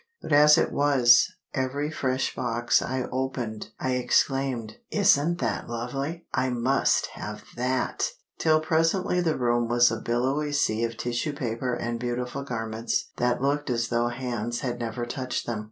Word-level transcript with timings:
But 0.19 0.33
as 0.33 0.57
it 0.57 0.71
was, 0.71 1.31
every 1.53 1.91
fresh 1.91 2.33
box 2.35 2.81
I 2.81 3.03
opened, 3.11 3.69
I 3.79 3.91
exclaimed, 3.97 4.77
"Isn't 4.89 5.37
that 5.37 5.69
lovely! 5.69 6.25
I 6.33 6.49
must 6.49 7.05
have 7.13 7.43
that!" 7.55 8.09
till 8.39 8.61
presently 8.61 9.21
the 9.21 9.37
room 9.37 9.67
was 9.67 9.91
a 9.91 10.01
billowy 10.01 10.53
sea 10.53 10.83
of 10.85 10.97
tissue 10.97 11.33
paper 11.33 11.75
and 11.75 11.99
beautiful 11.99 12.41
garments 12.41 13.11
that 13.17 13.43
looked 13.43 13.69
as 13.69 13.89
though 13.89 14.07
hands 14.07 14.61
had 14.61 14.79
never 14.79 15.05
touched 15.05 15.45
them. 15.45 15.59